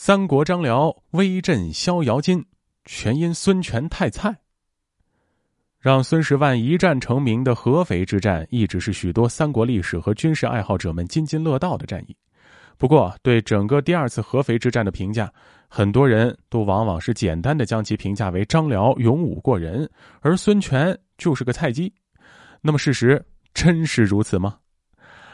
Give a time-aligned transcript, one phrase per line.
[0.00, 2.46] 三国张辽威震逍遥津，
[2.84, 4.32] 全因孙权太菜。
[5.80, 12.16] 让孙十万一战成名的合肥之战，一直是许多三国历史和军事爱好者们津津乐道的战役。
[12.76, 15.30] 不过，对整个第二次合肥之战的评价，
[15.68, 19.90] 很多人都往往是简单的将其评价为张辽勇武过人，
[20.20, 21.92] 而孙权就是个菜鸡。
[22.60, 23.20] 那么，事实
[23.52, 24.58] 真是如此吗？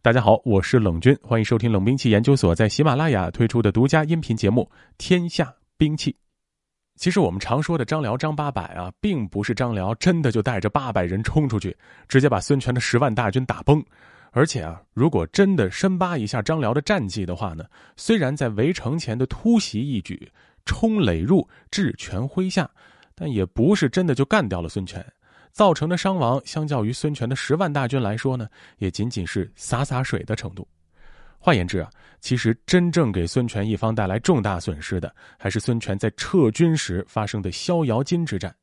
[0.00, 4.62] 大家好，我是冷军，欢迎收听冷兵器研究所在喜马拉雅推出的独家音频节目
[4.96, 6.12] 《天下兵器》。
[6.94, 11.76] 其实，我们常说的张辽张八百啊，并不是张辽真的就带着八百人冲出去，
[12.06, 13.84] 直接把孙权的十万大军打崩。
[14.30, 17.64] 而且啊，如果真的深扒一下张辽的战绩的话呢，
[17.96, 20.30] 虽然在围城前的突袭一举，
[20.64, 22.70] 冲垒入，智权麾下，
[23.16, 25.04] 但也不是真的就干掉了孙权，
[25.52, 28.48] 造成的伤亡，相较于孙权的十万大军来说呢，
[28.78, 30.66] 也仅仅是洒洒水的程度。
[31.38, 31.88] 换言之啊，
[32.20, 38.54] 其实真正给孙权一方带来重大损失的，还是孙权在撤军时发生的逍遥津之战。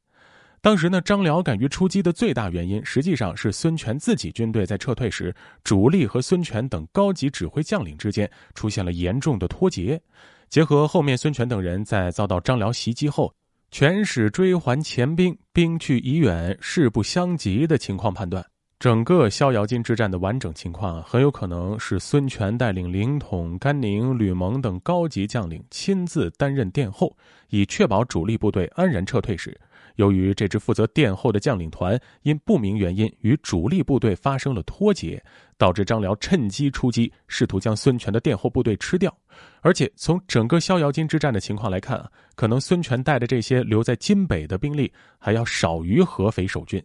[0.61, 5.33] 当时呢，张辽敢于出击的最大原因，实际上是孙权自己军队在撤退时，
[5.63, 10.01] 主力和孙权等高级指挥将领之间出现了严重的脱节。
[10.49, 13.33] 结合后面孙权等人在遭到张辽袭击后，
[13.77, 18.41] 全使追还前兵，兵去已远，势不相及的情况判断，
[18.79, 27.13] 整个逍遥津之战的完整情况很有可能是孙权带领凌统、甘宁、吕蒙等高级将领亲自担任殿后，
[27.49, 29.59] 以确保主力部队安然撤退时。
[29.95, 35.23] 由于这支负责殿后的将领团因不明原因与主力部队发生了脱节，
[35.57, 39.15] 导致张辽趁机出击，试图将孙权的殿后部队吃掉。
[39.61, 46.83] 而且从整个逍遥津之战的情况来看啊，可能孙权带的这些留在津北的兵力还要少于合肥守军，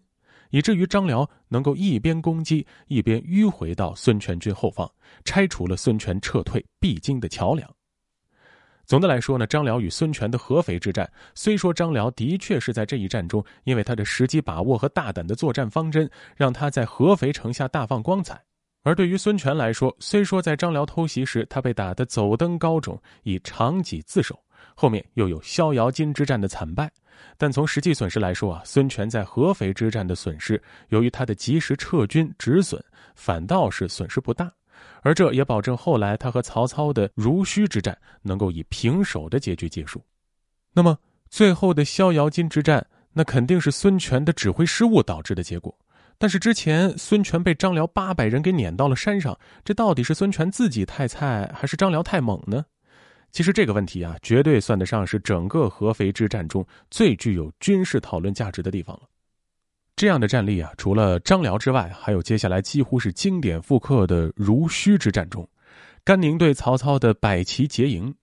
[0.50, 4.90] 以至于张辽能够一边攻击一边迂回到孙权军后方，
[5.24, 7.68] 拆除了孙权撤退必经的桥梁。
[8.90, 18.34] 总的来说呢，张辽与孙权的合肥之战，虽说张辽的确是在这一战中，因为他的时机把握和大胆的作战方针，让他在合肥城下大放光彩；
[18.82, 24.36] 而对于孙权来说，虽说在张辽偷袭时他被打得走登高冢，以长戟自守，
[24.74, 26.90] 后面又有逍遥津之战的惨败，
[27.38, 32.82] 但从实际损失来说啊，孙权在合肥之战的损失，由于他的及时撤军止损，
[33.14, 34.50] 反倒是损失不大。
[35.02, 40.02] 而这也保证后来他和曹操的濡须之战能够以平手的结局结束。
[40.72, 40.98] 那么
[41.28, 45.76] 最后的逍遥津之战，那肯定是孙权的指挥失误导致的结果。
[46.18, 52.64] 但是之前孙权被张辽八百人给撵到了山上，这到底是孙权自己太菜，还是张辽太猛呢？
[53.32, 59.02] 其实这个问题啊，绝对算得上是整个合肥之战中最具有军事讨论价值的地方了。
[60.00, 65.46] 这样的战例啊，除了张辽之外，还有接下来几乎是经典复刻的濡须之战中，
[66.02, 68.14] 甘宁对曹操的百骑劫营，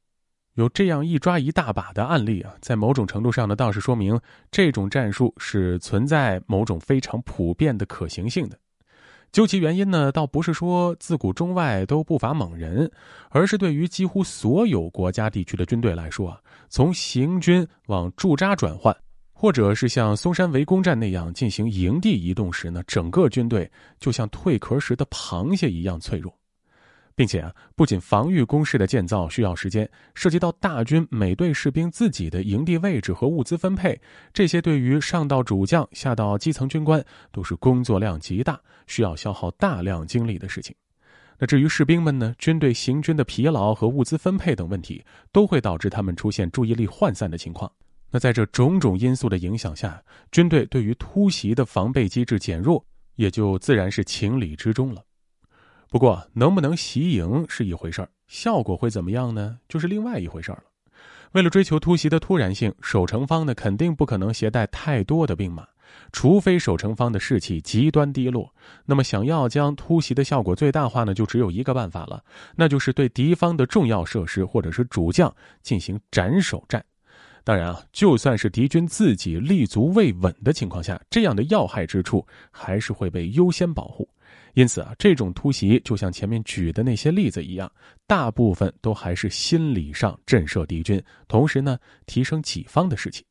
[0.55, 8.57] 有这样一抓一大把的案例啊，在某种程度上呢，倒是说明这种战术是存在某种非常普遍的可行性的。
[9.31, 12.91] 究其原因呢，倒不是说自古中外都不乏猛人，
[13.29, 18.97] 而是对于几乎所有国家地区的军队来说啊，从行军往驻扎转换。
[19.40, 26.36] 或者是像松山围攻战那样进行营地移动时呢，整个军队就像蜕壳时的螃蟹一样脆弱，
[27.14, 34.02] 并且啊，不仅防御工事的建造需要时间，涉及到大军每队士兵自己的营地位置和物资分配，
[34.34, 40.75] 这些对于上到主将下到基层军官都是工作量极大、需要消耗大量精力的事情。
[41.38, 47.72] 那至于士兵们呢，军队行军的疲劳和物资分配等问题，都会导致他们出现注意力涣散的情况。
[48.09, 50.01] 那在这种种因素的影响下，
[50.31, 52.84] 军队对于突袭的防备机制减弱，
[53.16, 55.03] 也就自然是情理之中了。
[55.90, 59.57] 不过，能不能袭营是一回事儿，效果会怎么样呢？
[59.69, 60.63] 就是另外一回事儿了。
[61.34, 65.68] 为了追求突袭的突然性，守城方呢肯定不可能携带太多的兵马，
[66.13, 68.53] 除非守城方的士气极端低落。
[68.85, 72.24] 那么，想要将突袭的效果最大化呢，就只有一个办法了，
[72.56, 76.83] 那就是对敌方的重要设施或者是主将进行斩首战。
[77.47, 84.05] 当然啊，就算是敌军自己立足未稳的情况下，这样的要害之处还是会被优先保护。
[84.53, 87.71] 因此啊，这种突袭就像前面举的那些例子一样，
[88.05, 93.23] 大部分都还是心理上震慑敌军，同时呢，提升己方的士气。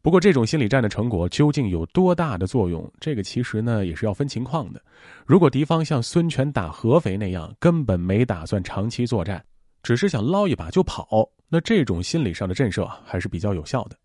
[0.00, 4.80] 不过，这种心理战的成果究竟有多大的作用，这个其实呢也是要分情况的。
[5.26, 9.44] 如果敌方像孙权打合肥那样，根本没打算长期作战。
[9.82, 13.96] 只是想捞一把就跑，那这种心理上的震慑还是比较有效的。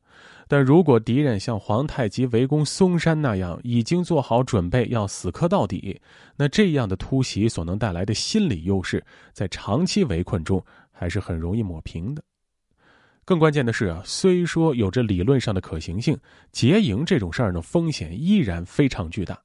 [0.47, 5.99] 但如果敌人像皇太极围攻嵩山那样，已经做好准备要死磕到底，
[6.35, 9.01] 那这样的突袭所能带来的心理优势，
[9.31, 10.61] 在长期围困中
[10.91, 12.21] 还是很容易抹平的。
[13.23, 16.17] 更关键的是啊，虽说有着理论上的可行性，
[16.51, 19.41] 结营这种事儿呢，风险依然非常巨大。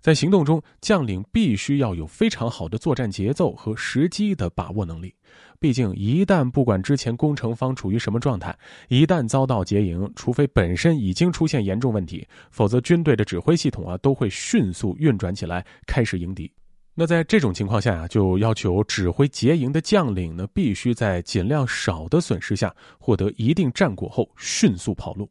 [0.00, 5.14] 在行动中，将领必须要有非常好的作战节奏和时机的把握能力。
[5.58, 8.56] 毕竟，一旦不管之前攻城方处于什么状态，
[8.88, 16.50] 一旦遭到劫营，除非本身已经出现严重问题，否则军队的指挥系统啊都会迅速运转起来，开始迎敌。
[16.94, 25.30] 那在这种情况下啊，就要求指挥劫营的将领呢，必须在尽量少的损失下获得一定战果后，迅速跑路。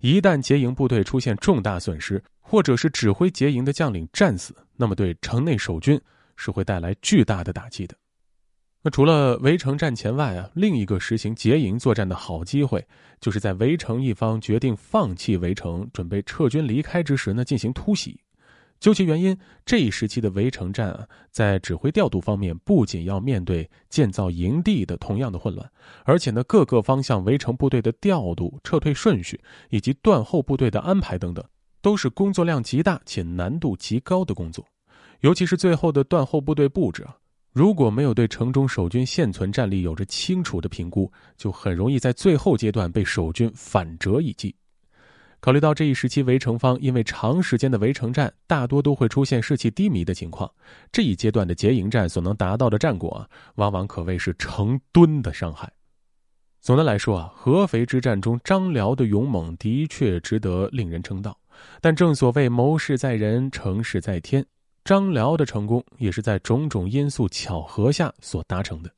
[0.00, 6.00] 一旦结营部队出现重大损失，或者是指挥结营的将领战死，那么对城内守军
[6.36, 7.96] 是会带来巨大的打击的。
[8.80, 12.86] 那除了围城战前外啊，另一个实行结营作战的好机会，
[13.20, 18.20] 就是在围城一方决定放弃围城，准备撤军离开之时呢，进行突袭。
[18.80, 19.36] 究其原因，
[19.66, 25.68] 这一时期的围城战啊，在指挥调度方面，不仅要面对建造营地的同样的混乱，
[26.04, 29.40] 而且呢，各个方向围城部队的调度、撤退顺序
[29.70, 31.44] 以及断后部队的安排等等，
[31.82, 34.64] 都是工作量极大且难度极高的工作。
[35.20, 37.16] 尤其是最后的断后部队布置啊。
[37.52, 44.54] 如果没有对城中守军现存战力有着清楚的评估，就很容易在最后阶段被守军反折一击。
[45.40, 50.50] 考虑到这一时期围城方因为长时间的围城战，大多都会出现士气低迷的情况，
[50.90, 55.72] 这一阶段的结营战所能达到的战果，往往可谓是成吨的伤害。
[56.60, 61.38] 总的来说啊，合肥之战中张辽的勇猛的确值得令人称道，
[61.80, 64.44] 但正所谓谋事在人，成事在天。
[64.84, 68.90] 张辽的成功也是在种种因素巧合下所达成的，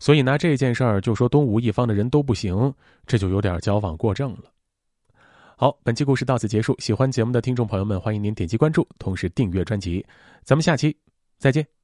[0.00, 2.74] 所以拿这件事儿就说东吴一方的人都不行，
[3.06, 4.50] 这就有点矫枉过正了。
[5.58, 6.78] 好，本期故事到此结束。
[6.78, 10.04] 喜欢节目的听众朋友们，欢迎您点击关注，同时订阅专辑。
[10.44, 10.94] 咱们下期
[11.38, 11.75] 再见。